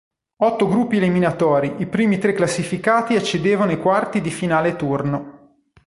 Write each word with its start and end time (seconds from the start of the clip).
Otto 0.37 0.67
gruppi 0.67 0.97
eliminatori 0.97 1.75
i 1.77 1.85
primi 1.85 2.17
tre 2.17 2.33
classificati 2.33 3.15
accedevano 3.15 3.69
ai 3.69 3.77
quarti 3.77 4.19
di 4.19 4.31
finale 4.31 4.75
turno. 4.75 5.57